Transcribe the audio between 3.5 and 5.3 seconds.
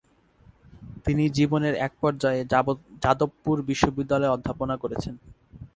বিশ্ববিদ্যালয়ে অধ্যাপনা করেছেন।